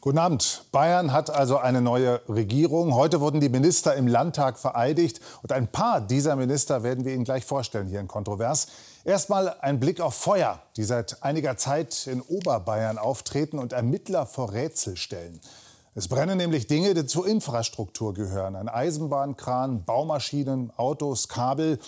[0.00, 0.66] Guten Abend.
[0.70, 2.94] Bayern hat also eine neue Regierung.
[2.94, 5.20] Heute wurden die Minister im Landtag vereidigt.
[5.42, 8.68] Und ein paar dieser Minister werden wir Ihnen gleich vorstellen hier in Kontrovers.
[9.04, 14.52] Erstmal ein Blick auf Feuer, die seit einiger Zeit in Oberbayern auftreten und Ermittler vor
[14.52, 15.40] Rätsel stellen.
[15.96, 18.54] Es brennen nämlich Dinge, die zur Infrastruktur gehören.
[18.54, 21.80] Ein Eisenbahnkran, Baumaschinen, Autos, Kabel.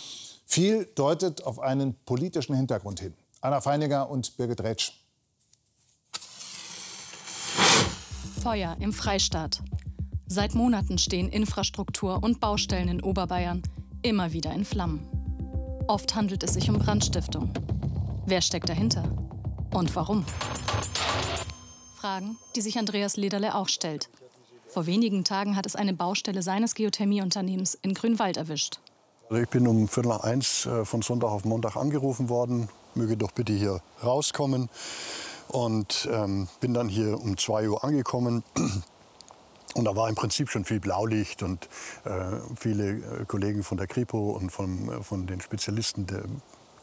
[0.46, 3.14] Viel deutet auf einen politischen Hintergrund hin.
[3.40, 4.99] Anna Feiniger und Birgit Retsch.
[8.30, 9.62] Feuer im Freistaat.
[10.26, 13.62] Seit Monaten stehen Infrastruktur und Baustellen in Oberbayern
[14.02, 15.06] immer wieder in Flammen.
[15.88, 17.52] Oft handelt es sich um Brandstiftung.
[18.26, 19.04] Wer steckt dahinter?
[19.74, 20.24] Und warum?
[21.96, 24.08] Fragen, die sich Andreas Lederle auch stellt.
[24.68, 28.78] Vor wenigen Tagen hat es eine Baustelle seines Geothermieunternehmens in Grünwald erwischt.
[29.28, 33.16] Also ich bin um Viertel nach eins äh, von Sonntag auf Montag angerufen worden, möge
[33.16, 34.68] doch bitte hier rauskommen.
[35.52, 38.44] Und ähm, bin dann hier um 2 Uhr angekommen.
[39.74, 41.68] Und da war im Prinzip schon viel Blaulicht und
[42.04, 42.10] äh,
[42.56, 46.24] viele äh, Kollegen von der Kripo und von, äh, von den Spezialisten der,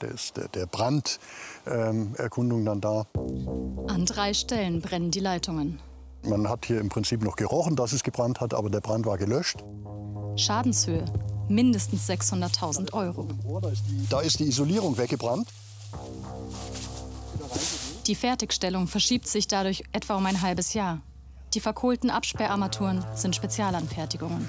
[0.02, 3.06] des, der, der Branderkundung ähm, dann da.
[3.88, 5.82] An drei Stellen brennen die Leitungen.
[6.24, 9.18] Man hat hier im Prinzip noch gerochen, dass es gebrannt hat, aber der Brand war
[9.18, 9.66] gelöscht.
[10.38, 11.04] Schadenshöhe
[11.50, 13.28] mindestens 600.000 Euro.
[14.10, 15.48] Da ist die Isolierung weggebrannt.
[18.08, 21.02] Die Fertigstellung verschiebt sich dadurch etwa um ein halbes Jahr.
[21.54, 24.48] Die verkohlten Absperrarmaturen sind Spezialanfertigungen.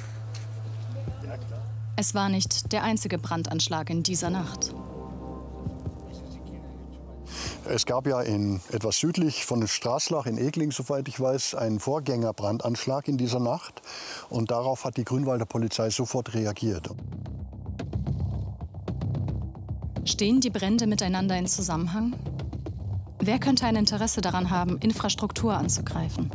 [1.97, 4.73] Es war nicht der einzige Brandanschlag in dieser Nacht.
[7.69, 13.09] Es gab ja in, etwas südlich von Straßlach in Egling, soweit ich weiß, einen Vorgängerbrandanschlag
[13.09, 13.83] in dieser Nacht.
[14.31, 16.89] Und darauf hat die Grünwalder Polizei sofort reagiert.
[20.05, 22.15] Stehen die Brände miteinander in Zusammenhang?
[23.21, 26.31] Wer könnte ein Interesse daran haben, Infrastruktur anzugreifen?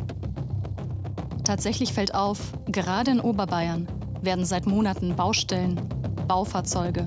[1.44, 3.88] Tatsächlich fällt auf, gerade in Oberbayern
[4.21, 5.80] werden seit Monaten Baustellen,
[6.27, 7.05] Baufahrzeuge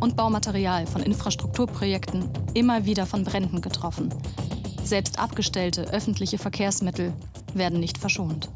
[0.00, 4.10] und Baumaterial von Infrastrukturprojekten immer wieder von Bränden getroffen.
[4.84, 7.12] Selbst abgestellte öffentliche Verkehrsmittel
[7.54, 8.48] werden nicht verschont.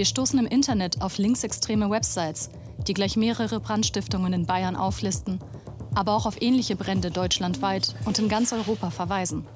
[0.00, 2.48] Wir stoßen im Internet auf linksextreme Websites,
[2.86, 5.40] die gleich mehrere Brandstiftungen in Bayern auflisten,
[5.94, 9.46] aber auch auf ähnliche Brände deutschlandweit und in ganz Europa verweisen.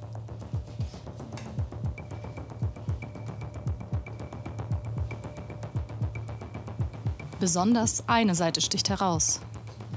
[7.40, 9.40] Besonders eine Seite sticht heraus.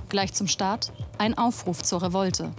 [0.08, 2.54] Gleich zum Start ein Aufruf zur Revolte.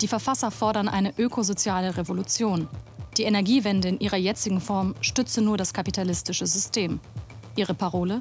[0.00, 2.66] Die Verfasser fordern eine ökosoziale Revolution,
[3.18, 7.00] die Energiewende in ihrer jetzigen Form stütze nur das kapitalistische System.
[7.56, 8.20] Ihre Parole?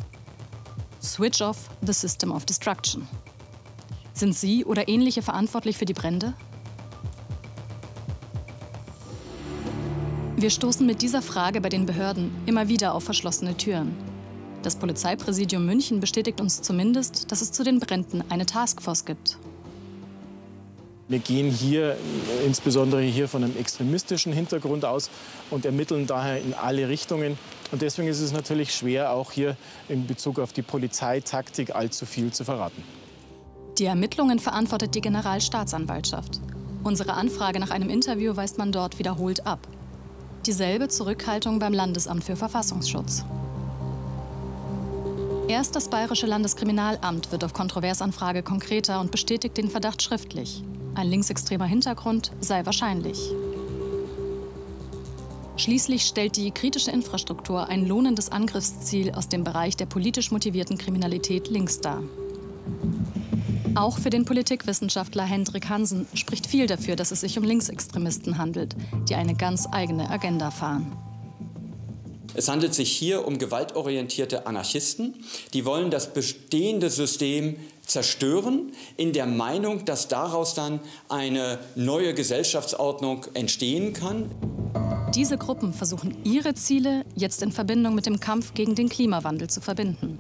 [1.02, 3.08] Switch off the system of destruction.
[4.14, 6.34] Sind Sie oder ähnliche verantwortlich für die Brände?
[10.36, 13.96] Wir stoßen mit dieser Frage bei den Behörden immer wieder auf verschlossene Türen.
[14.64, 19.38] Das Polizeipräsidium München bestätigt uns zumindest, dass es zu den Bränden eine Taskforce gibt.
[21.10, 21.96] Wir gehen hier
[22.46, 25.10] insbesondere hier von einem extremistischen Hintergrund aus
[25.50, 27.38] und ermitteln daher in alle Richtungen.
[27.72, 29.56] Und deswegen ist es natürlich schwer, auch hier
[29.88, 32.84] in Bezug auf die Polizeitaktik allzu viel zu verraten.
[33.78, 36.42] Die Ermittlungen verantwortet die Generalstaatsanwaltschaft.
[36.84, 39.66] Unsere Anfrage nach einem Interview weist man dort wiederholt ab.
[40.46, 43.24] Dieselbe Zurückhaltung beim Landesamt für Verfassungsschutz.
[45.48, 50.64] Erst das Bayerische Landeskriminalamt wird auf Kontroversanfrage konkreter und bestätigt den Verdacht schriftlich.
[50.98, 53.20] Ein linksextremer Hintergrund sei wahrscheinlich.
[55.56, 61.50] Schließlich stellt die kritische Infrastruktur ein lohnendes Angriffsziel aus dem Bereich der politisch motivierten Kriminalität
[61.50, 62.02] links dar.
[63.76, 68.76] Auch für den Politikwissenschaftler Hendrik Hansen spricht viel dafür, dass es sich um Linksextremisten handelt,
[69.08, 70.92] die eine ganz eigene Agenda fahren.
[72.38, 75.16] Es handelt sich hier um gewaltorientierte Anarchisten,
[75.56, 80.80] die wollen das bestehende System zerstören, in der Meinung, dass daraus dann
[81.10, 84.30] eine neue Gesellschaftsordnung entstehen kann.
[85.16, 89.60] Diese Gruppen versuchen ihre Ziele jetzt in Verbindung mit dem Kampf gegen den Klimawandel zu
[89.60, 90.20] verbinden.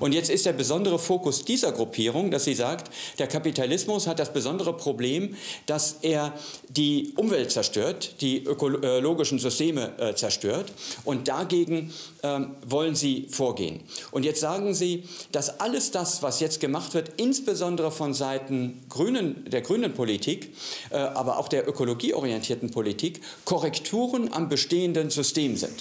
[0.00, 4.32] Und jetzt ist der besondere Fokus dieser Gruppierung, dass sie sagt, der Kapitalismus hat das
[4.32, 5.36] besondere Problem,
[5.66, 6.32] dass er
[6.68, 10.72] die Umwelt zerstört, die ökologischen Systeme äh, zerstört.
[11.04, 11.92] Und dagegen
[12.22, 13.80] ähm, wollen sie vorgehen.
[14.10, 19.44] Und jetzt sagen sie, dass alles das, was jetzt gemacht wird, insbesondere von Seiten Grünen,
[19.50, 20.54] der grünen Politik,
[20.90, 25.74] äh, aber auch der ökologieorientierten Politik, Korrekturen am bestehenden System sind.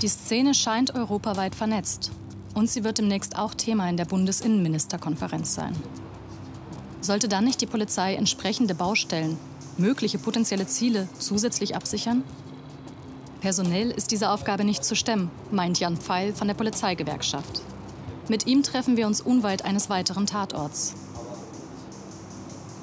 [0.00, 2.10] Die Szene scheint europaweit vernetzt.
[2.54, 5.74] Und sie wird demnächst auch Thema in der Bundesinnenministerkonferenz sein.
[7.00, 9.38] Sollte dann nicht die Polizei entsprechende Baustellen,
[9.78, 12.22] mögliche potenzielle Ziele zusätzlich absichern?
[13.40, 17.62] Personell ist diese Aufgabe nicht zu stemmen, meint Jan Pfeil von der Polizeigewerkschaft.
[18.28, 20.94] Mit ihm treffen wir uns unweit eines weiteren Tatorts.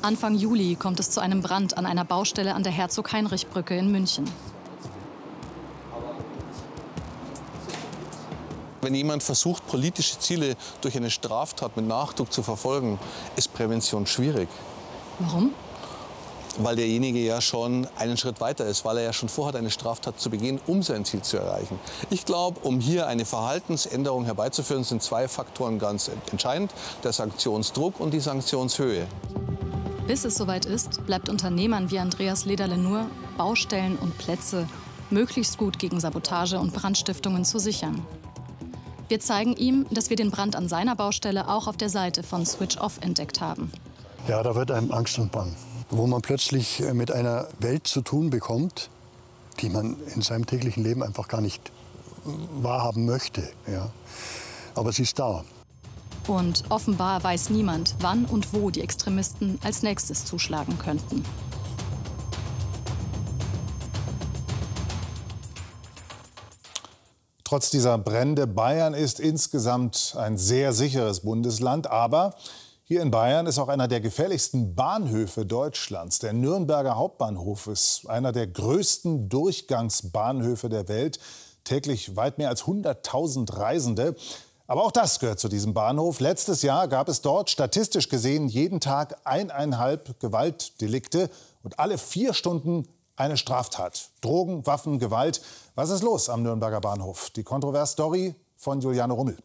[0.02, 4.26] Anfang Juli kommt es zu einem Brand an einer Baustelle an der Herzog-Heinrich-Brücke in München.
[8.88, 12.98] Wenn jemand versucht, politische Ziele durch eine Straftat mit Nachdruck zu verfolgen,
[13.36, 14.48] ist Prävention schwierig.
[15.20, 15.52] Warum?
[16.58, 20.22] Weil derjenige ja schon einen Schritt weiter ist, weil er ja schon vorhat, eine Straftat
[20.22, 21.78] zu begehen, um sein Ziel zu erreichen.
[22.12, 26.72] Ich glaube, um hier eine Verhaltensänderung herbeizuführen, sind zwei Faktoren ganz entscheidend.
[27.04, 29.06] Der Sanktionsdruck und die Sanktionshöhe.
[30.08, 33.08] Bis es soweit ist, bleibt Unternehmern wie Andreas Lederle nur,
[33.38, 34.66] Baustellen und Plätze
[35.10, 38.06] möglichst gut gegen Sabotage und Brandstiftungen zu sichern.
[39.10, 42.46] Wir zeigen ihm, dass wir den Brand an seiner Baustelle auch auf der Seite von
[42.46, 43.72] Switch Off entdeckt haben.
[44.28, 45.56] Ja, da wird einem Angst und Bang.
[45.90, 48.90] Wo man plötzlich äh, mit einer Welt zu tun bekommt,
[49.62, 51.72] die man in seinem täglichen Leben einfach gar nicht
[52.62, 53.50] wahrhaben möchte.
[53.72, 53.90] Ja.
[54.76, 55.46] Aber sie ist da.
[56.28, 61.24] Und offenbar weiß niemand, wann und wo die Extremisten als nächstes zuschlagen könnten.
[67.48, 71.90] Trotz dieser Brände, Bayern ist insgesamt ein sehr sicheres Bundesland.
[71.90, 72.36] Aber
[72.84, 76.20] hier in Bayern ist auch einer der gefährlichsten Bahnhöfe Deutschlands.
[76.20, 81.20] Der Nürnberger Hauptbahnhof ist einer der größten Durchgangsbahnhöfe der Welt.
[81.64, 84.18] Täglich weit mehr als 100.000 Reisende.
[84.68, 86.20] Aber auch das gehört zu diesem Bahnhof.
[86.20, 91.30] Letztes Jahr gab es dort statistisch gesehen jeden Tag eineinhalb Gewaltdelikte
[91.64, 94.10] und alle vier Stunden eine Straftat.
[94.22, 95.42] Drogen, Waffen, Gewalt.
[95.76, 97.32] Was ist los am Nürnberger Bahnhof?
[97.32, 99.38] Die Kontrovers-Story von Juliane Rummel.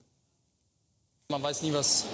[1.30, 2.04] Man weiß nie, was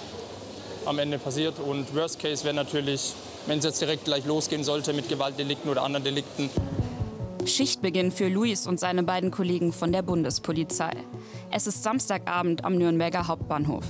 [0.85, 1.59] am Ende passiert.
[1.59, 3.13] Und Worst Case wäre natürlich,
[3.45, 6.49] wenn es jetzt direkt gleich losgehen sollte mit Gewaltdelikten oder anderen Delikten.
[7.45, 10.91] Schichtbeginn für Luis und seine beiden Kollegen von der Bundespolizei.
[11.51, 13.85] Es ist Samstagabend am Nürnberger Hauptbahnhof.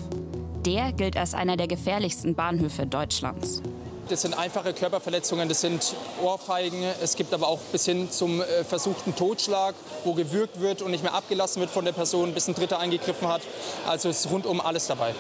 [0.65, 3.61] Der gilt als einer der gefährlichsten Bahnhöfe Deutschlands.
[4.09, 6.83] Das sind einfache Körperverletzungen, das sind Ohrfeigen.
[6.99, 11.03] Es gibt aber auch bis hin zum äh, versuchten Totschlag, wo gewürgt wird und nicht
[11.03, 13.43] mehr abgelassen wird von der Person, bis ein Dritter eingegriffen hat.
[13.87, 15.13] Also ist rundum alles dabei.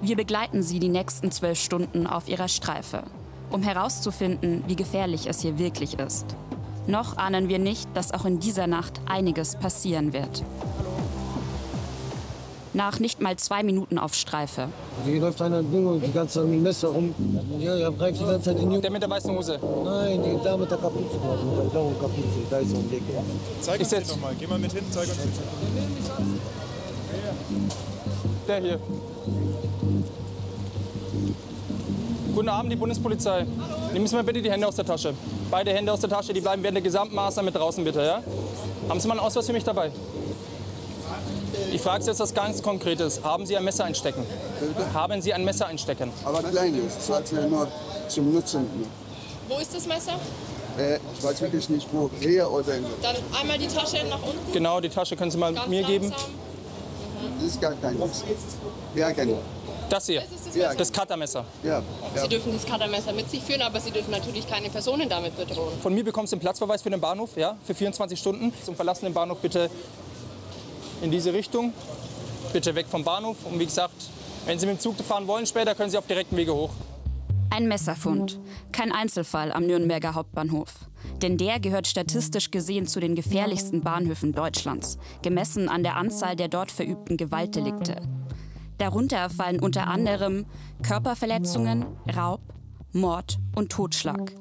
[0.00, 3.02] Wir begleiten sie die nächsten zwölf Stunden auf ihrer Streife,
[3.50, 6.24] um herauszufinden, wie gefährlich es hier wirklich ist.
[6.86, 10.42] Noch ahnen wir nicht, dass auch in dieser Nacht einiges passieren wird
[12.76, 14.68] nach nicht mal zwei Minuten auf Streife.
[15.04, 17.14] Hier läuft einer die ganze Zeit mit Messer rum.
[17.58, 19.58] Ja, er greift die ganze Zeit in die Der mit der weißen Hose?
[19.84, 22.22] Nein, die da mit der Kapuze, mit der blauen Kapuze.
[22.50, 23.02] Da ist so ein Weg.
[23.60, 24.34] Zeig uns den nochmal.
[24.38, 25.32] Geh mal mit hin, zeig uns den.
[28.46, 28.78] Der hier.
[32.34, 33.46] Guten Abend, die Bundespolizei.
[33.94, 35.14] Nehmen Sie mal bitte die Hände aus der Tasche.
[35.50, 38.02] Beide Hände aus der Tasche, die bleiben während der gesamten Maßnahme mit draußen, bitte.
[38.02, 38.22] Ja?
[38.90, 39.90] Haben Sie mal einen Ausweis für mich dabei?
[41.72, 43.22] Ich frage Sie jetzt was ganz Konkretes.
[43.22, 44.24] Haben Sie ein Messer einstecken?
[44.92, 46.10] Haben Sie ein Messer einstecken?
[46.24, 47.68] Aber kleines, das hat ja nur
[48.08, 48.66] zum Nutzen.
[49.48, 50.12] Wo ist das Messer?
[50.78, 52.10] Äh, ich weiß wirklich nicht, wo.
[52.20, 54.52] Hier oder in Dann einmal die Tasche nach unten.
[54.52, 56.00] Genau, die Tasche können Sie mal Ganz mir langsam.
[56.00, 56.14] geben.
[57.40, 58.24] Das ist gar keines.
[58.94, 59.38] Ja, genau.
[59.88, 60.62] Das hier, Das ist das Ja.
[60.66, 60.78] Messer.
[60.78, 61.44] das Cuttermesser.
[61.62, 61.82] Ja.
[62.20, 65.78] Sie dürfen das Cuttermesser mit sich führen, aber Sie dürfen natürlich keine Personen damit bedrohen.
[65.80, 68.52] Von mir bekommst du einen Platzverweis für den Bahnhof, ja, für 24 Stunden.
[68.64, 69.70] Zum Verlassen den Bahnhof bitte
[71.02, 71.72] in diese Richtung.
[72.52, 73.36] Bitte weg vom Bahnhof.
[73.44, 73.94] Und wie gesagt,
[74.46, 76.70] wenn Sie mit dem Zug fahren wollen später, können Sie auf direktem Wege hoch.
[77.50, 78.40] Ein Messerfund.
[78.72, 80.88] Kein Einzelfall am Nürnberger Hauptbahnhof.
[81.22, 86.48] Denn der gehört statistisch gesehen zu den gefährlichsten Bahnhöfen Deutschlands, gemessen an der Anzahl der
[86.48, 87.96] dort verübten Gewaltdelikte.
[88.78, 90.44] Darunter fallen unter anderem
[90.82, 92.42] Körperverletzungen, Raub,
[92.92, 94.34] Mord und Totschlag.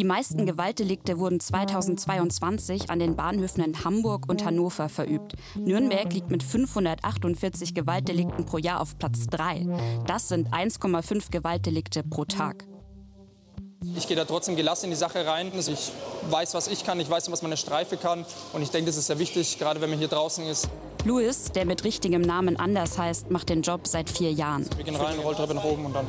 [0.00, 5.34] Die meisten Gewaltdelikte wurden 2022 an den Bahnhöfen in Hamburg und Hannover verübt.
[5.56, 9.66] Nürnberg liegt mit 548 Gewaltdelikten pro Jahr auf Platz 3.
[10.06, 12.64] Das sind 1,5 Gewaltdelikte pro Tag.
[13.94, 15.52] Ich gehe da trotzdem gelassen in die Sache rein.
[15.54, 15.92] Also Ich
[16.30, 18.24] weiß, was ich kann, ich weiß, was meine Streife kann.
[18.54, 20.70] Und ich denke, das ist sehr wichtig, gerade wenn man hier draußen ist.
[21.04, 24.66] Louis, der mit richtigem Namen anders heißt, macht den Job seit vier Jahren.
[24.78, 26.06] Wir gehen rein, Rolltreppe nach oben und dann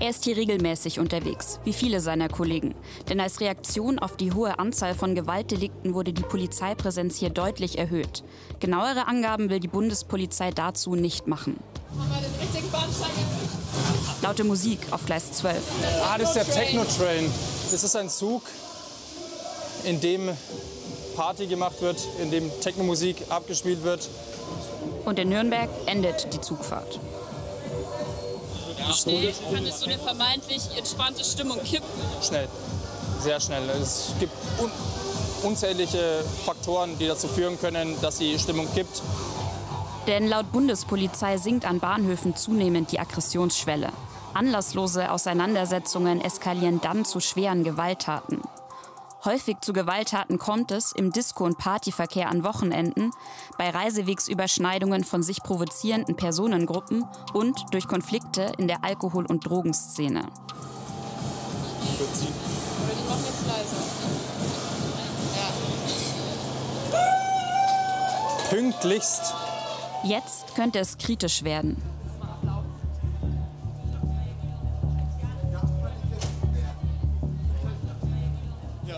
[0.00, 2.74] Er ist hier regelmäßig unterwegs, wie viele seiner Kollegen.
[3.08, 8.24] Denn als Reaktion auf die hohe Anzahl von Gewaltdelikten wurde die Polizeipräsenz hier deutlich erhöht.
[8.60, 11.58] Genauere Angaben will die Bundespolizei dazu nicht machen.
[14.22, 15.56] Laute Musik auf Gleis 12.
[16.04, 17.30] Ah, das ist der Techno-Train.
[17.70, 18.42] Das ist ein Zug,
[19.84, 20.30] in dem
[21.14, 24.08] Party gemacht wird, in dem Technomusik abgespielt wird.
[25.04, 26.98] Und in Nürnberg endet die Zugfahrt.
[28.94, 31.88] Schnell kann es so eine vermeintlich entspannte Stimmung kippen.
[32.22, 32.48] Schnell,
[33.20, 33.68] sehr schnell.
[33.70, 34.70] Es gibt un
[35.42, 39.02] unzählige Faktoren, die dazu führen können, dass die Stimmung kippt.
[40.06, 43.90] Denn laut Bundespolizei sinkt an Bahnhöfen zunehmend die Aggressionsschwelle.
[44.34, 48.42] Anlasslose Auseinandersetzungen eskalieren dann zu schweren Gewalttaten.
[49.24, 53.10] Häufig zu Gewalttaten kommt es im Disco- und Partyverkehr an Wochenenden,
[53.56, 60.26] bei Reisewegsüberschneidungen von sich provozierenden Personengruppen und durch Konflikte in der Alkohol- und Drogenszene.
[61.98, 62.24] Jetzt
[63.46, 63.76] leiser.
[68.50, 69.34] Pünktlichst.
[70.02, 71.93] Jetzt könnte es kritisch werden.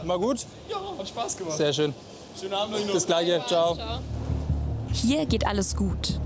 [0.06, 0.46] Mal gut?
[0.70, 1.56] Ja, hat Spaß gemacht.
[1.56, 1.92] Sehr schön.
[2.38, 2.94] Schönen Abend euch noch.
[2.94, 3.42] Das gleiche.
[3.48, 3.76] Ciao.
[4.92, 6.20] Hier geht alles gut.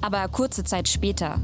[0.00, 1.38] Aber kurze Zeit später.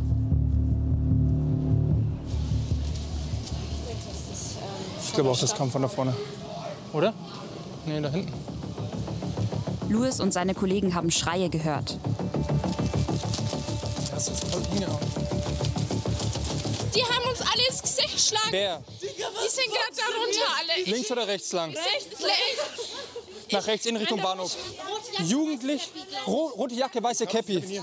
[5.04, 6.14] Ich glaube auch, das kam von da vorne.
[6.94, 7.12] Oder?
[7.84, 8.32] Nee, da hinten.
[9.90, 11.98] Louis und seine Kollegen haben Schreie gehört.
[14.10, 15.21] Das ist voll hingehauen.
[16.94, 18.48] Die haben uns alle ins Gesicht geschlagen.
[18.50, 18.82] Wer?
[19.00, 20.84] Die sind gerade darunter alle.
[20.84, 21.70] Links oder rechts lang?
[21.70, 22.90] Rechts, links.
[23.50, 24.56] Nach rechts in Richtung Bahnhof.
[25.24, 25.90] Jugendlich,
[26.26, 27.82] ro rote Jacke, weiße Käppi.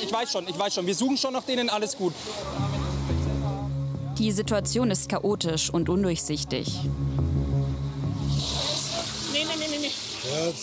[0.00, 0.86] Ich weiß schon, ich weiß schon.
[0.86, 2.14] Wir suchen schon nach denen, alles gut.
[4.18, 6.68] Die Situation ist chaotisch und undurchsichtig.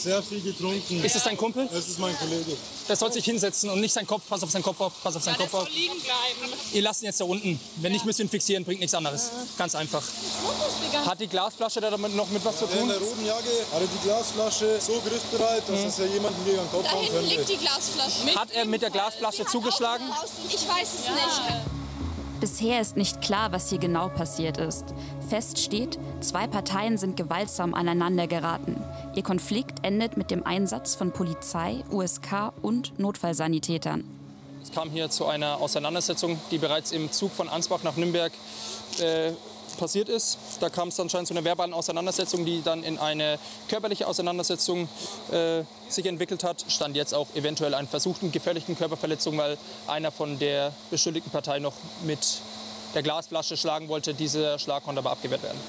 [0.06, 1.04] Sehr viel getrunken.
[1.04, 1.68] Ist es dein Kumpel?
[1.72, 2.56] Das ist mein Kollege.
[2.88, 4.22] Der soll sich hinsetzen und nicht seinen Kopf.
[4.30, 5.70] Pass auf seinen Kopf auf, pass auf seinen Ja, Kopf auf.
[5.70, 6.54] liegen bleiben.
[6.74, 7.60] Ihr lasst ihn jetzt da unten.
[7.78, 9.32] Wenn nicht, müsst ihr ihn fixieren, bringt nichts anderes.
[9.58, 10.04] Ganz einfach.
[11.06, 12.88] Hat die Glasflasche da damit noch mit was zu In tun?
[12.90, 16.92] der roten Jacke hatte die Glasflasche so griffbereit, dass es ja jemanden gegen den Kopf
[16.92, 17.54] hauen hinten liegt könnte.
[17.54, 18.36] die Glasflasche.
[18.40, 20.06] Hat er mit der Glasflasche zugeschlagen?
[20.50, 21.62] Ich weiß es nicht.
[22.40, 24.84] Bisher ist nicht klar, was hier genau passiert ist.
[25.25, 28.82] Fest steht, zwei Parteien sind gewaltsam aneinander geraten.
[29.15, 34.03] Ihr Konflikt endet mit dem Einsatz von Polizei, USK und Notfallsanitätern.
[34.63, 38.32] Es kam hier zu einer Auseinandersetzung, die bereits im Zug von Ansbach nach Nürnberg
[39.00, 39.32] äh,
[39.75, 40.38] passiert ist.
[40.60, 44.88] Da kam es anscheinend zu einer verbalen Auseinandersetzung, die dann in eine körperliche Auseinandersetzung
[45.32, 46.65] äh, sich entwickelt hat.
[46.67, 51.74] Stand jetzt auch eventuell einen versuchten gefährlichen Körperverletzung, weil einer von der beschuldigten Partei noch
[52.03, 52.41] mit
[52.96, 54.14] der Glasflasche schlagen wollte.
[54.14, 55.60] Dieser Schlag konnte aber abgewehrt werden.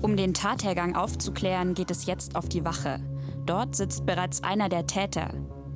[0.00, 2.98] Um den Tathergang aufzuklären, geht es jetzt auf die Wache.
[3.46, 5.30] Dort sitzt bereits einer der Täter.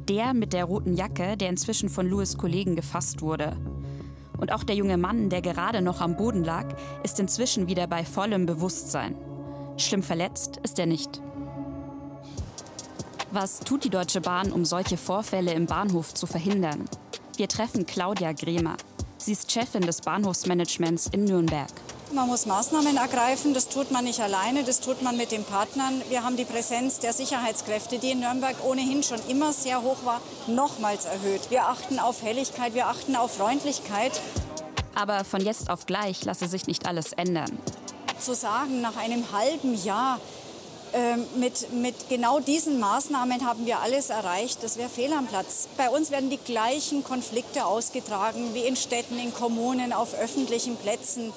[0.08, 3.56] Der mit der roten Jacke, der inzwischen von Louis Kollegen gefasst wurde.
[4.38, 6.66] Und auch der junge Mann, der gerade noch am Boden lag,
[7.02, 9.16] ist inzwischen wieder bei vollem Bewusstsein.
[9.76, 11.20] Schlimm verletzt ist er nicht.
[13.30, 16.84] Was tut die Deutsche Bahn, um solche Vorfälle im Bahnhof zu verhindern?
[17.36, 18.76] Wir treffen Claudia Gremer.
[19.18, 21.70] Sie ist Chefin des Bahnhofsmanagements in Nürnberg.
[22.12, 23.54] Man muss Maßnahmen ergreifen.
[23.54, 26.02] Das tut man nicht alleine, das tut man mit den Partnern.
[26.08, 30.20] Wir haben die Präsenz der Sicherheitskräfte, die in Nürnberg ohnehin schon immer sehr hoch war,
[30.46, 31.50] nochmals erhöht.
[31.50, 34.20] Wir achten auf Helligkeit, wir achten auf Freundlichkeit.
[34.94, 37.58] Aber von jetzt auf gleich lasse sich nicht alles ändern.
[38.18, 40.20] Zu sagen, nach einem halben Jahr
[41.36, 45.68] mit, mit genau diesen Maßnahmen haben wir alles erreicht, das wäre fehl am Platz.
[45.76, 51.32] Bei uns werden die gleichen Konflikte ausgetragen wie in Städten, in Kommunen, auf öffentlichen Plätzen.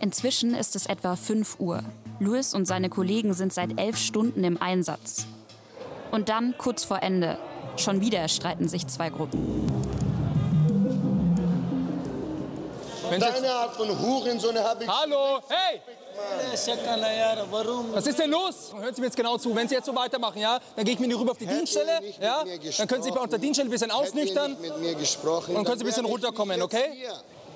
[0.00, 1.82] Inzwischen ist es etwa 5 Uhr.
[2.18, 5.26] Louis und seine Kollegen sind seit elf Stunden im Einsatz.
[6.10, 7.38] Und dann, kurz vor Ende,
[7.76, 9.66] schon wieder streiten sich zwei Gruppen.
[13.10, 14.90] Deine Art von Hurensohn habe ich.
[14.90, 15.80] Hallo, hey!
[17.92, 18.72] Was ist denn los?
[18.78, 19.54] Hören Sie mir jetzt genau zu.
[19.54, 22.00] Wenn Sie jetzt so weitermachen, ja, dann gehe ich mit Ihnen rüber auf die Dienststelle.
[22.00, 22.44] nicht mit Ja?
[22.78, 24.54] Dann können Sie sich bei der Dienststelle ein bisschen Hätten ausnüchtern.
[24.54, 27.08] Und dann können Sie ein bisschen runterkommen, okay?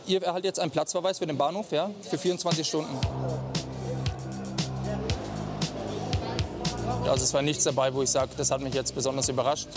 [0.07, 2.99] Ihr erhaltet jetzt einen Platzverweis für den Bahnhof, ja, für 24 Stunden.
[7.09, 9.69] Also es war nichts dabei, wo ich sage, das hat mich jetzt besonders überrascht.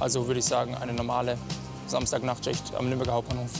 [0.00, 1.38] Also würde ich sagen, eine normale
[1.86, 3.50] Samstagnachtschicht am Nürnberger Hauptbahnhof.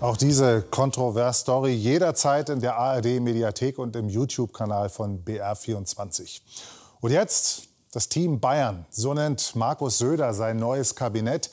[0.00, 6.40] Auch diese Kontrovers-Story jederzeit in der ARD-Mediathek und im YouTube-Kanal von BR24.
[7.00, 8.86] Und jetzt das Team Bayern.
[8.90, 11.50] So nennt Markus Söder sein neues Kabinett.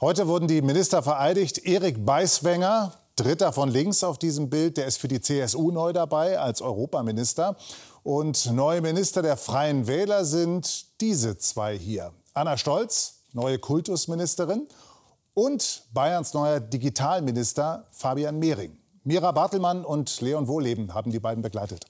[0.00, 1.66] Heute wurden die Minister vereidigt.
[1.66, 6.38] Erik Beiswenger, dritter von links auf diesem Bild, der ist für die CSU neu dabei
[6.38, 7.56] als Europaminister.
[8.02, 12.12] Und neue Minister der Freien Wähler sind diese zwei hier.
[12.32, 14.66] Anna Stolz, neue Kultusministerin
[15.34, 18.76] Und Bayerns neuer Digitalminister Fabian Mehring.
[19.02, 21.86] Mira Bartelmann und Leon Wohleben haben die beiden begleitet.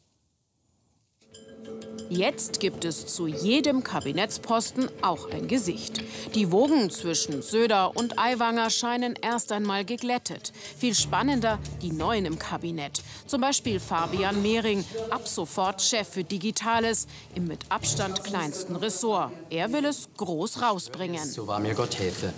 [2.09, 6.03] Jetzt gibt es zu jedem Kabinettsposten auch ein Gesicht.
[6.35, 10.53] Die Wogen zwischen Söder und Aiwanger scheinen erst einmal geglättet.
[10.77, 13.03] Viel spannender die Neuen im Kabinett.
[13.27, 19.33] Zum Beispiel Fabian Mehring, ab sofort Chef für Digitales, im mit Abstand kleinsten Ressort.
[19.51, 21.29] Er will es groß rausbringen.
[21.29, 22.33] So war mir Gott helfe.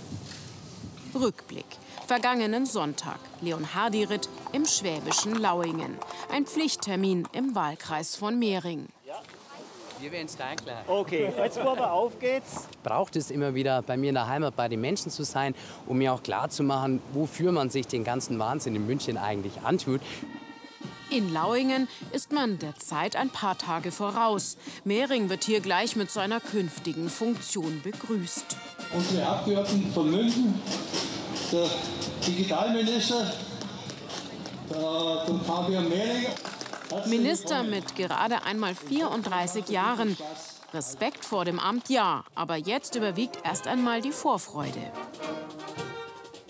[1.15, 1.65] Rückblick.
[2.07, 3.19] Vergangenen Sonntag.
[3.41, 5.97] Leon Hardy-Ritt im schwäbischen Lauingen.
[6.31, 8.87] Ein Pflichttermin im Wahlkreis von Mehring.
[9.99, 10.83] Wir werden es gleich klar.
[10.87, 12.67] Okay, jetzt aber auf geht's.
[12.83, 15.55] Braucht es immer wieder bei mir in der Heimat bei den Menschen zu sein,
[15.87, 19.61] um mir auch klar zu machen, wofür man sich den ganzen Wahnsinn in München eigentlich
[19.63, 20.01] antut.
[21.09, 24.57] In Lauingen ist man der Zeit ein paar Tage voraus.
[24.83, 28.57] Mehring wird hier gleich mit seiner künftigen Funktion begrüßt.
[28.93, 30.61] Unsere Abgeordneten von München,
[31.51, 31.67] der
[32.25, 33.31] Digitalminister,
[34.69, 36.27] der, der Fabian Mehring.
[37.07, 40.15] Minister mit gerade einmal 34 Jahren.
[40.73, 44.91] Respekt vor dem Amt ja, aber jetzt überwiegt erst einmal die Vorfreude.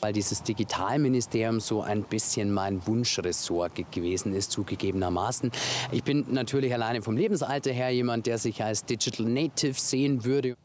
[0.02, 5.52] Weil dieses Digitalministerium so ein bisschen mein Wunschressort gewesen ist, zugegebenermaßen.
[5.92, 10.56] Ich bin natürlich alleine vom Lebensalter her jemand, der sich als Digital Native sehen würde.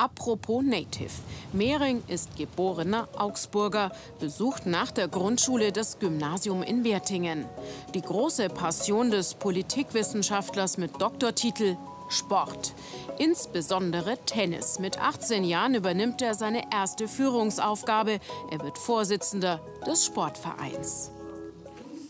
[0.00, 1.10] Apropos Native.
[1.52, 7.44] Mehring ist geborener Augsburger, besucht nach der Grundschule das Gymnasium in Wertingen.
[7.92, 11.76] Die große Passion des Politikwissenschaftlers mit Doktortitel
[12.08, 12.72] Sport.
[13.18, 14.78] Insbesondere Tennis.
[14.78, 18.20] Mit 18 Jahren übernimmt er seine erste Führungsaufgabe.
[18.50, 21.10] Er wird Vorsitzender des Sportvereins.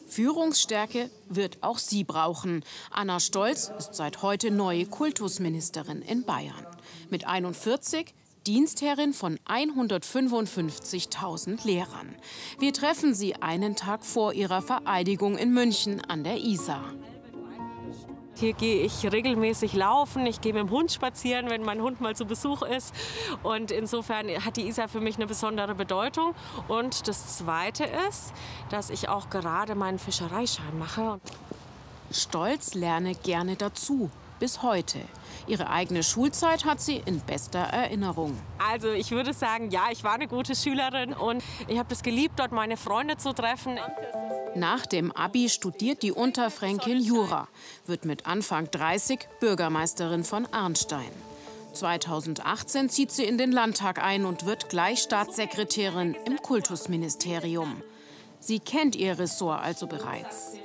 [0.07, 2.65] Führungsstärke wird auch sie brauchen.
[2.93, 6.70] Anna Stolz ist seit heute neue Kultusministerin in Bayern
[7.11, 8.15] mit 41
[8.47, 12.17] Dienstherrin von 155.000 Lehrern.
[12.59, 16.95] Wir treffen sie einen Tag vor ihrer Vereidigung in München an der Isar.
[18.35, 22.17] Hier gehe ich regelmäßig laufen, ich gehe mit dem Hund spazieren, wenn mein Hund mal
[22.17, 22.95] zu Besuch ist.
[23.43, 26.35] Und insofern hat die Isar für mich eine besondere Bedeutung.
[26.67, 28.33] Und das Zweite ist,
[28.71, 31.21] dass ich auch gerade meinen Fischereischein mache.
[32.11, 35.01] Stolz lerne gerne dazu, bis heute.
[35.47, 38.37] Ihre eigene Schulzeit hat sie in bester Erinnerung.
[38.59, 42.39] Also ich würde sagen, ja, ich war eine gute Schülerin und ich habe es geliebt,
[42.39, 43.79] dort meine Freunde zu treffen.
[44.55, 47.49] Nach dem Abi studiert die Unterfränkin Jura,
[47.87, 51.11] wird mit Anfang 30 Bürgermeisterin von Arnstein.
[51.73, 57.83] 2018 zieht sie in den Landtag ein und wird gleich Staatssekretärin im Kultusministerium.
[58.41, 60.57] Sie kennt ihr Ressort also bereits.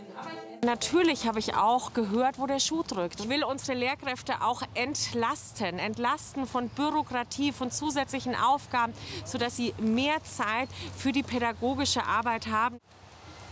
[0.65, 3.19] Natürlich habe ich auch gehört, wo der Schuh drückt.
[3.19, 8.91] Ich will unsere Lehrkräfte auch entlasten, entlasten von Bürokratie, von zusätzlichen Aufgaben,
[9.25, 12.79] sodass sie mehr Zeit für die pädagogische Arbeit haben.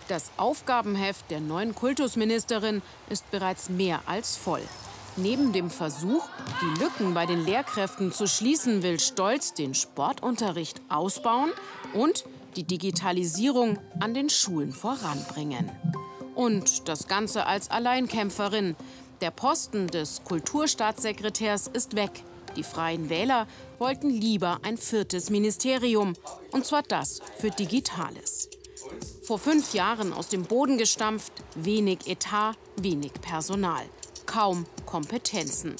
[0.07, 4.63] Das Aufgabenheft der neuen Kultusministerin ist bereits mehr als voll.
[5.15, 6.27] Neben dem Versuch,
[6.61, 11.51] die Lücken bei den Lehrkräften zu schließen, will Stolz den Sportunterricht ausbauen
[11.93, 15.69] und die Digitalisierung an den Schulen voranbringen.
[16.35, 18.75] Und das Ganze als Alleinkämpferin.
[19.21, 22.23] Der Posten des Kulturstaatssekretärs ist weg.
[22.55, 23.47] Die Freien Wähler
[23.79, 26.13] wollten lieber ein viertes Ministerium.
[26.51, 28.49] Und zwar das für Digitales.
[29.23, 33.83] Vor fünf Jahren aus dem Boden gestampft, wenig Etat, wenig Personal,
[34.25, 35.75] kaum Kompetenzen.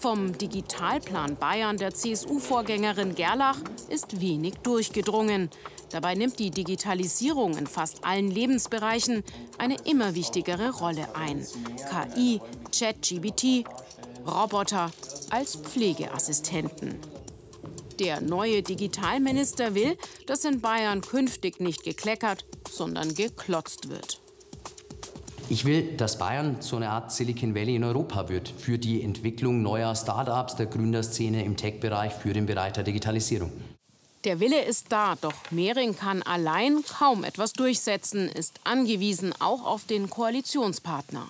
[0.00, 5.50] Vom Digitalplan Bayern der CSU-Vorgängerin Gerlach ist wenig durchgedrungen.
[5.90, 9.22] Dabei nimmt die Digitalisierung in fast allen Lebensbereichen
[9.56, 11.46] eine immer wichtigere Rolle ein.
[11.90, 12.40] KI,
[12.76, 13.64] ChatGBT,
[14.26, 14.90] Roboter
[15.30, 16.96] als Pflegeassistenten.
[17.98, 19.96] Der neue Digitalminister will,
[20.26, 24.20] dass in Bayern künftig nicht gekleckert, sondern geklotzt wird.
[25.50, 29.62] Ich will, dass Bayern so eine Art Silicon Valley in Europa wird für die Entwicklung
[29.62, 33.50] neuer Start-ups, der Gründerszene im Tech-Bereich, für den Bereich der Digitalisierung.
[34.28, 39.86] Der Wille ist da, doch Mehring kann allein kaum etwas durchsetzen, ist angewiesen auch auf
[39.86, 41.26] den Koalitionspartner.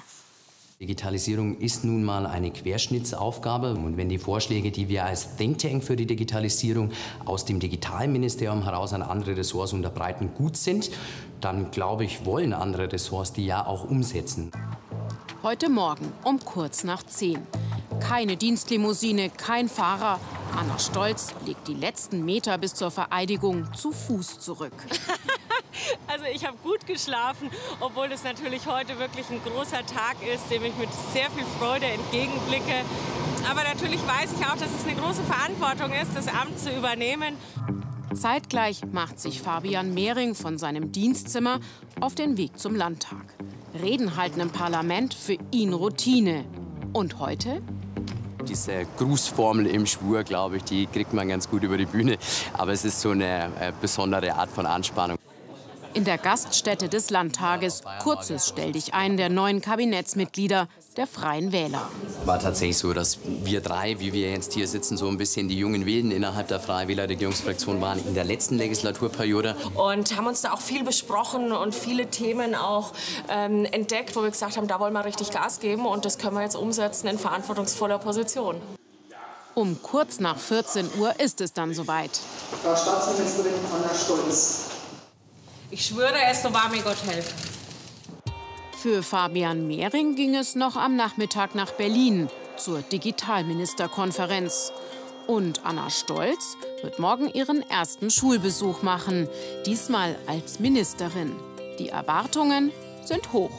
[0.80, 3.74] Digitalisierung ist nun mal eine Querschnittsaufgabe.
[3.74, 6.90] Und wenn die Vorschläge, die wir als Think Tank für die Digitalisierung
[7.24, 10.90] aus dem Digitalministerium heraus an andere Ressorts unterbreiten, gut sind,
[11.40, 14.50] dann glaube ich, wollen andere Ressorts die ja auch umsetzen.
[15.44, 17.46] Heute Morgen um kurz nach zehn.
[18.00, 20.20] Keine Dienstlimousine, kein Fahrer.
[20.56, 24.72] Anna Stolz legt die letzten Meter bis zur Vereidigung zu Fuß zurück.
[26.06, 30.64] Also ich habe gut geschlafen, obwohl es natürlich heute wirklich ein großer Tag ist, dem
[30.64, 32.84] ich mit sehr viel Freude entgegenblicke.
[33.48, 37.36] Aber natürlich weiß ich auch, dass es eine große Verantwortung ist, das Amt zu übernehmen.
[38.14, 41.60] Zeitgleich macht sich Fabian Mehring von seinem Dienstzimmer
[42.00, 43.34] auf den Weg zum Landtag.
[43.80, 46.44] Reden halten im Parlament für ihn Routine.
[46.92, 47.62] Und heute?
[48.46, 52.18] Diese Grußformel im Schwur, glaube ich, die kriegt man ganz gut über die Bühne.
[52.54, 55.17] Aber es ist so eine äh, besondere Art von Anspannung.
[55.98, 61.90] In der Gaststätte des Landtages kurzes Stell dich ein der neuen Kabinettsmitglieder der Freien Wähler.
[62.24, 65.58] War tatsächlich so, dass wir drei, wie wir jetzt hier sitzen, so ein bisschen die
[65.58, 69.56] jungen Wilden innerhalb der Freien Wähler Regierungsfraktion waren in der letzten Legislaturperiode.
[69.74, 72.92] Und haben uns da auch viel besprochen und viele Themen auch
[73.28, 76.36] ähm, entdeckt, wo wir gesagt haben, da wollen wir richtig Gas geben und das können
[76.36, 78.60] wir jetzt umsetzen in verantwortungsvoller Position.
[79.56, 82.20] Um kurz nach 14 Uhr ist es dann soweit.
[82.62, 84.67] Frau Staatsministerin Anna Stolz.
[85.70, 87.36] Ich schwöre es, so wahr mir Gott helfen.
[88.80, 94.72] Für Fabian Mehring ging es noch am Nachmittag nach Berlin zur Digitalministerkonferenz.
[95.26, 99.28] Und Anna Stolz wird morgen ihren ersten Schulbesuch machen,
[99.66, 101.36] diesmal als Ministerin.
[101.78, 102.72] Die Erwartungen
[103.04, 103.50] sind hoch.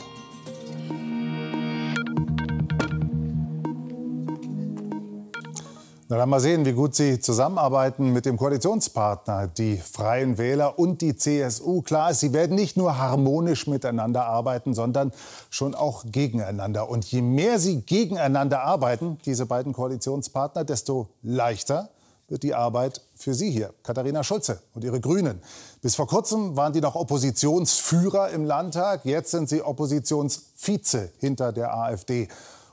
[6.12, 11.02] Na dann mal sehen, wie gut Sie zusammenarbeiten mit dem Koalitionspartner, die Freien Wähler und
[11.02, 11.84] die CSU.
[11.84, 15.12] Klar ist, sie werden nicht nur harmonisch miteinander arbeiten, sondern
[15.52, 16.90] schon auch gegeneinander.
[16.90, 21.90] Und je mehr sie gegeneinander arbeiten, diese beiden Koalitionspartner, desto leichter
[22.28, 25.40] wird die Arbeit für Sie hier, Katharina Schulze und Ihre Grünen.
[25.84, 29.06] Bis vor kurzem waren die noch Oppositionsführer im Landtag.
[29.06, 32.30] Jetzt sind sie Oppositionsvize hinter der AfD.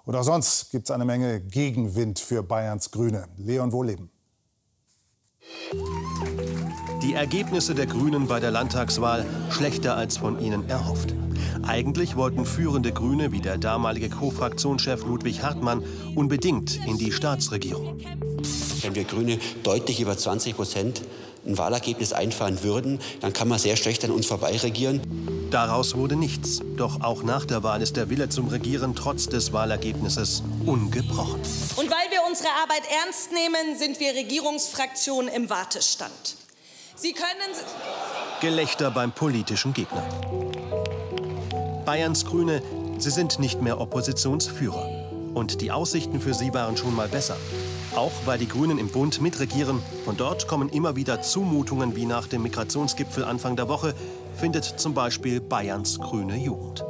[0.07, 3.27] Und auch sonst gibt es eine Menge Gegenwind für Bayerns Grüne.
[3.37, 4.09] Leon Wohleben.
[7.03, 11.13] Die Ergebnisse der Grünen bei der Landtagswahl schlechter als von ihnen erhofft.
[11.63, 15.83] Eigentlich wollten führende Grüne wie der damalige Co-Fraktionschef Ludwig Hartmann
[16.15, 17.99] unbedingt in die Staatsregierung.
[18.83, 21.03] Wenn wir Grüne deutlich über 20 Prozent
[21.47, 25.01] ein Wahlergebnis einfahren würden, dann kann man sehr schlecht an uns vorbeiregieren.
[25.51, 26.61] Daraus wurde nichts.
[26.77, 31.41] Doch auch nach der Wahl ist der Wille zum Regieren trotz des Wahlergebnisses ungebrochen.
[31.77, 36.37] Und weil wir unsere Arbeit ernst nehmen, sind wir Regierungsfraktion im Wartestand.
[36.97, 37.27] Sie können.
[38.41, 40.03] Gelächter beim politischen Gegner.
[41.87, 42.63] Bayerns Grüne,
[42.99, 45.07] sie sind nicht mehr Oppositionsführer.
[45.35, 47.37] Und die Aussichten für sie waren schon mal besser.
[47.95, 49.81] Auch weil die Grünen im Bund mitregieren.
[50.05, 53.95] Von dort kommen immer wieder Zumutungen wie nach dem Migrationsgipfel Anfang der Woche,
[54.35, 56.85] findet zum Beispiel Bayerns grüne Jugend.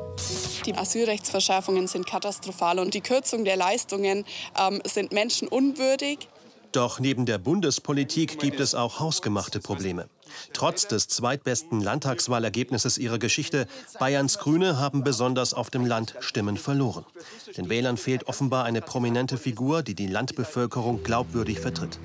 [0.64, 4.24] Die Asylrechtsverschärfungen sind katastrophal und die Kürzung der Leistungen
[4.59, 6.28] ähm, sind menschenunwürdig.
[6.72, 10.09] Doch neben der Bundespolitik gibt es auch hausgemachte Probleme.
[10.52, 13.66] Trotz des zweitbesten Landtagswahlergebnisses ihrer Geschichte,
[13.98, 17.04] Bayerns Grüne haben besonders auf dem Land Stimmen verloren.
[17.56, 21.98] Den Wählern fehlt offenbar eine prominente Figur, die die Landbevölkerung glaubwürdig vertritt.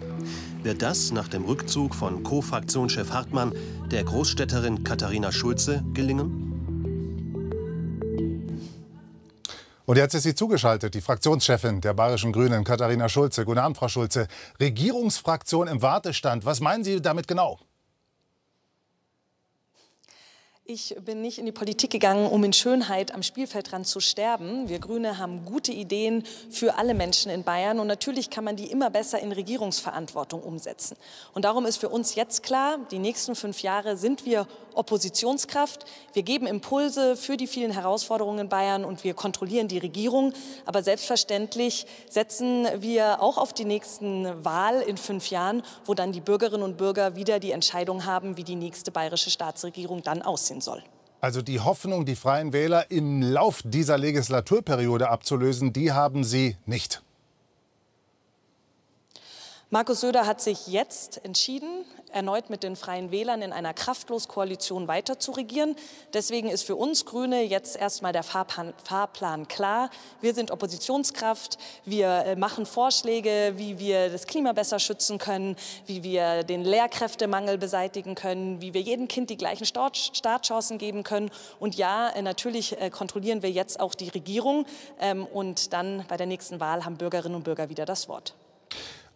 [0.63, 3.53] Wird das nach dem Rückzug von Co-Fraktionschef Hartmann
[3.89, 6.51] der Großstädterin Katharina Schulze gelingen?
[9.85, 13.43] Und jetzt ist sie zugeschaltet, die Fraktionschefin der Bayerischen Grünen, Katharina Schulze.
[13.43, 14.27] Guten Abend, Frau Schulze.
[14.59, 16.45] Regierungsfraktion im Wartestand.
[16.45, 17.59] Was meinen Sie damit genau?
[20.73, 24.69] Ich bin nicht in die Politik gegangen, um in Schönheit am Spielfeldrand zu sterben.
[24.69, 28.71] Wir Grüne haben gute Ideen für alle Menschen in Bayern und natürlich kann man die
[28.71, 30.95] immer besser in Regierungsverantwortung umsetzen.
[31.33, 35.83] Und darum ist für uns jetzt klar, die nächsten fünf Jahre sind wir Oppositionskraft.
[36.13, 40.31] Wir geben Impulse für die vielen Herausforderungen in Bayern und wir kontrollieren die Regierung.
[40.65, 46.21] Aber selbstverständlich setzen wir auch auf die nächsten Wahl in fünf Jahren, wo dann die
[46.21, 50.83] Bürgerinnen und Bürger wieder die Entscheidung haben, wie die nächste bayerische Staatsregierung dann aussehen soll.
[51.19, 57.03] Also die Hoffnung, die Freien Wähler im Lauf dieser Legislaturperiode abzulösen, die haben Sie nicht.
[59.73, 65.17] Markus Söder hat sich jetzt entschieden, erneut mit den Freien Wählern in einer Kraftlos-Koalition weiter
[65.17, 65.77] zu regieren.
[66.13, 69.89] Deswegen ist für uns Grüne jetzt erstmal der Fahrplan, Fahrplan klar.
[70.19, 71.57] Wir sind Oppositionskraft.
[71.85, 75.55] Wir äh, machen Vorschläge, wie wir das Klima besser schützen können,
[75.85, 81.31] wie wir den Lehrkräftemangel beseitigen können, wie wir jedem Kind die gleichen Startchancen geben können.
[81.61, 84.65] Und ja, äh, natürlich äh, kontrollieren wir jetzt auch die Regierung.
[84.99, 88.35] Ähm, und dann bei der nächsten Wahl haben Bürgerinnen und Bürger wieder das Wort.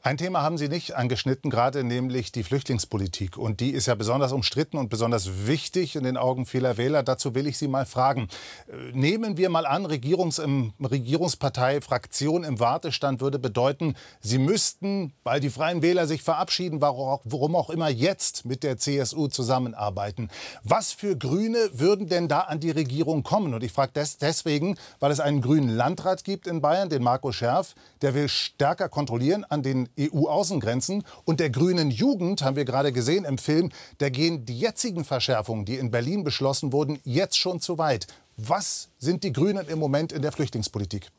[0.06, 3.40] Ein Thema haben Sie nicht angeschnitten, gerade nämlich die Flüchtlingspolitik.
[3.40, 7.02] Und die ist ja besonders umstritten und besonders wichtig in den Augen vieler Wähler.
[7.02, 8.28] Dazu will ich Sie mal fragen.
[8.68, 15.12] Äh, nehmen wir mal an, Regierungs im Regierungspartei, Fraktion im Wartestand würde bedeuten, Sie müssten,
[15.24, 20.30] weil die Freien Wähler sich verabschieden, warum auch immer jetzt mit der CSU zusammenarbeiten.
[20.64, 23.56] Was für Grüne würden denn da an die Regierung kommen?
[23.56, 27.32] Und ich frage das deswegen, weil es einen grünen Landrat gibt in Bayern, den Marco
[27.32, 31.04] Scherf, der will stärker kontrollieren an den EU-Außengrenzen.
[31.24, 35.66] Und der grünen Jugend, haben wir gerade gesehen im Film, da gehen die jetzigen Verschärfungen,
[35.66, 38.08] die in Berlin beschlossen wurden, jetzt schon zu weit.
[38.38, 41.10] Was sind die Grünen im Moment in der Flüchtlingspolitik?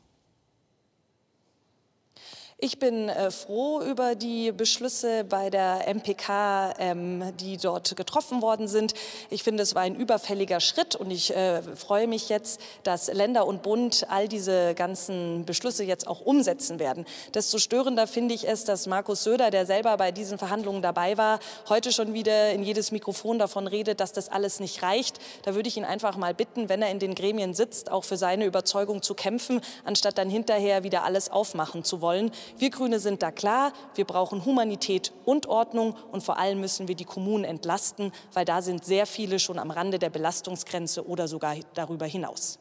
[2.59, 8.67] Ich bin äh, froh über die Beschlüsse bei der MPK, ähm, die dort getroffen worden
[8.67, 8.95] sind.
[9.29, 13.45] Ich finde, es war ein überfälliger Schritt und ich äh, freue mich jetzt, dass Länder
[13.45, 17.05] und Bund all diese ganzen Beschlüsse jetzt auch umsetzen werden.
[17.35, 21.37] Desto störender finde ich es, dass Markus Söder, der selber bei diesen Verhandlungen dabei war,
[21.69, 25.19] heute schon wieder in jedes Mikrofon davon redet, dass das alles nicht reicht.
[25.43, 28.17] Da würde ich ihn einfach mal bitten, wenn er in den Gremien sitzt, auch für
[28.17, 32.31] seine Überzeugung zu kämpfen, anstatt dann hinterher wieder alles aufmachen zu wollen.
[32.57, 36.95] Wir Grüne sind da klar, wir brauchen Humanität und Ordnung und vor allem müssen wir
[36.95, 41.55] die Kommunen entlasten, weil da sind sehr viele schon am Rande der Belastungsgrenze oder sogar
[41.73, 42.59] darüber hinaus.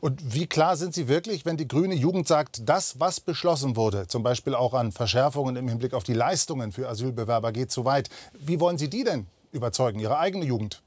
[0.00, 4.06] Und wie klar sind Sie wirklich, wenn die grüne Jugend sagt, das, was beschlossen wurde,
[4.06, 8.08] zum Beispiel auch an Verschärfungen im Hinblick auf die Leistungen für Asylbewerber, geht zu weit?
[8.32, 10.82] Wie wollen Sie die denn überzeugen, Ihre eigene Jugend?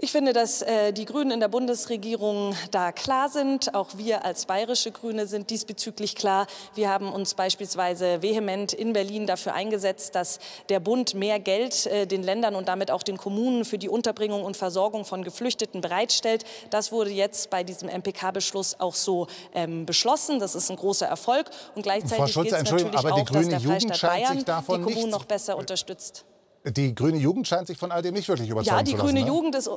[0.00, 3.74] Ich finde, dass äh, die Grünen in der Bundesregierung da klar sind.
[3.74, 6.46] Auch wir als bayerische Grüne sind diesbezüglich klar.
[6.76, 12.06] Wir haben uns beispielsweise vehement in Berlin dafür eingesetzt, dass der Bund mehr Geld äh,
[12.06, 16.44] den Ländern und damit auch den Kommunen für die Unterbringung und Versorgung von Geflüchteten bereitstellt.
[16.70, 20.38] Das wurde jetzt bei diesem MPK-Beschluss auch so ähm, beschlossen.
[20.38, 21.50] Das ist ein großer Erfolg.
[21.74, 26.24] Und gleichzeitig geht es natürlich auch, dass der Freistaat Bayern die Kommunen noch besser unterstützt.
[26.64, 29.06] Die grüne Jugend scheint sich von all dem nicht wirklich überzeugen Ja, die zu lassen.
[29.08, 29.26] grüne ne?
[29.26, 29.70] Jugend ist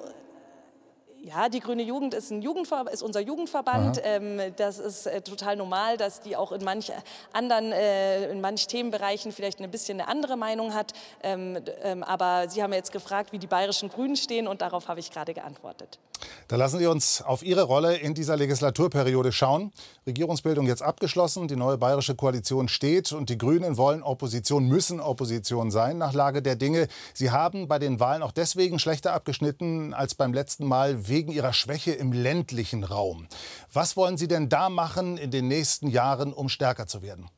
[1.24, 4.02] ja, die Grüne Jugend ist, ein Jugendver ist unser Jugendverband.
[4.04, 6.92] Ähm, das ist äh, total normal, dass die auch in manch
[7.32, 10.94] anderen, äh, in manch Themenbereichen vielleicht ein bisschen eine andere Meinung hat.
[11.22, 15.00] Ähm, ähm, aber Sie haben jetzt gefragt, wie die bayerischen Grünen stehen und darauf habe
[15.00, 16.00] ich gerade geantwortet.
[16.48, 19.72] Da lassen Sie uns auf Ihre Rolle in dieser Legislaturperiode schauen.
[20.06, 25.72] Regierungsbildung jetzt abgeschlossen, die neue bayerische Koalition steht und die Grünen wollen Opposition, müssen Opposition
[25.72, 26.88] sein nach Lage der Dinge.
[27.14, 31.52] Sie haben bei den Wahlen auch deswegen schlechter abgeschnitten als beim letzten Mal wegen ihrer
[31.52, 33.28] Schwäche im ländlichen Raum.
[33.72, 37.30] Was wollen Sie denn da machen in den nächsten Jahren, um stärker zu werden?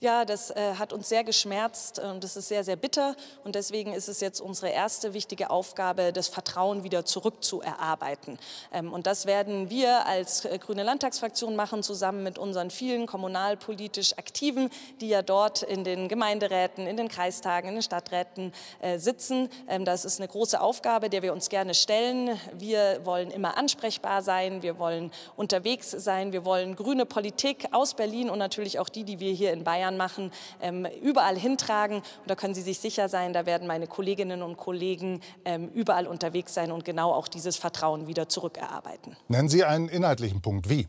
[0.00, 3.16] Ja, das äh, hat uns sehr geschmerzt und das ist sehr, sehr bitter.
[3.42, 8.38] Und deswegen ist es jetzt unsere erste wichtige Aufgabe, das Vertrauen wieder zurückzuerarbeiten.
[8.72, 14.16] Ähm, und das werden wir als äh, Grüne Landtagsfraktion machen, zusammen mit unseren vielen kommunalpolitisch
[14.18, 19.48] Aktiven, die ja dort in den Gemeinderäten, in den Kreistagen, in den Stadträten äh, sitzen.
[19.66, 22.38] Ähm, das ist eine große Aufgabe, der wir uns gerne stellen.
[22.56, 28.30] Wir wollen immer ansprechbar sein, wir wollen unterwegs sein, wir wollen grüne Politik aus Berlin
[28.30, 31.98] und natürlich auch die, die wir hier in Bayern machen, ähm, überall hintragen.
[31.98, 36.06] Und da können Sie sich sicher sein, da werden meine Kolleginnen und Kollegen ähm, überall
[36.06, 39.16] unterwegs sein und genau auch dieses Vertrauen wieder zurückerarbeiten.
[39.28, 40.68] Nennen Sie einen inhaltlichen Punkt.
[40.68, 40.88] Wie?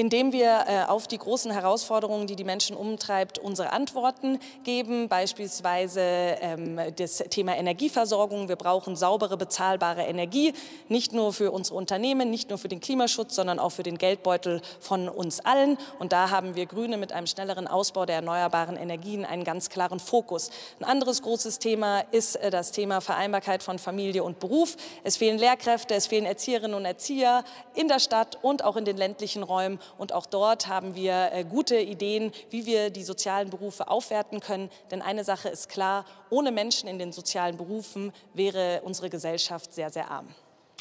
[0.00, 6.00] Indem wir äh, auf die großen Herausforderungen, die die Menschen umtreibt, unsere Antworten geben, beispielsweise
[6.00, 8.48] ähm, das Thema Energieversorgung.
[8.48, 10.54] Wir brauchen saubere, bezahlbare Energie,
[10.88, 14.62] nicht nur für unsere Unternehmen, nicht nur für den Klimaschutz, sondern auch für den Geldbeutel
[14.80, 15.76] von uns allen.
[15.98, 20.00] Und da haben wir Grüne mit einem schnelleren Ausbau der erneuerbaren Energien einen ganz klaren
[20.00, 20.50] Fokus.
[20.78, 24.78] Ein anderes großes Thema ist äh, das Thema Vereinbarkeit von Familie und Beruf.
[25.04, 28.96] Es fehlen Lehrkräfte, es fehlen Erzieherinnen und Erzieher in der Stadt und auch in den
[28.96, 29.78] ländlichen Räumen.
[29.98, 34.70] Und auch dort haben wir äh, gute Ideen, wie wir die sozialen Berufe aufwerten können.
[34.90, 39.90] Denn eine Sache ist klar, ohne Menschen in den sozialen Berufen wäre unsere Gesellschaft sehr,
[39.90, 40.28] sehr arm.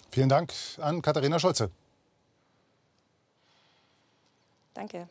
[0.09, 1.69] Vielen Dank an Katharina Scholze.
[4.73, 5.07] Danke.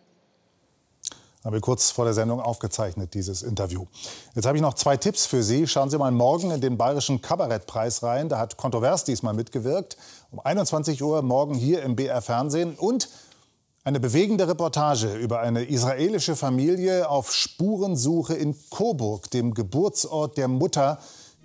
[1.44, 3.86] Haben wir kurz vor der Sendung aufgezeichnet, dieses Interview.
[4.34, 5.68] Jetzt habe ich noch zwei Tipps für Sie.
[5.68, 8.28] Schauen Sie mal morgen in den Bayerischen Kabarettpreis rein.
[8.28, 9.96] Da hat Kontrovers diesmal mitgewirkt.
[10.32, 12.74] Um 21 Uhr morgen hier im BR Fernsehen.
[12.74, 13.08] Und
[13.88, 20.98] eine bewegende Reportage über eine israelische Familie auf Spurensuche in Coburg, dem Geburtsort der Mutter,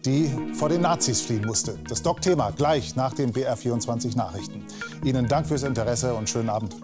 [0.03, 1.79] die vor den Nazis fliehen musste.
[1.87, 4.65] Das Doc-Thema gleich nach den BR24 Nachrichten.
[5.05, 6.75] Ihnen Dank fürs Interesse und schönen Abend.